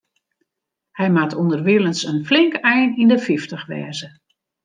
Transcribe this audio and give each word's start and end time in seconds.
Hy 0.97 1.07
moat 1.15 1.37
ûnderwilens 1.41 2.01
in 2.11 2.19
flink 2.27 2.53
ein 2.71 2.91
yn 3.01 3.11
de 3.11 3.19
fyftich 3.25 3.65
wêze. 3.69 4.07